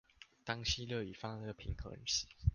[0.43, 2.25] 當吸熱與放熱平衡時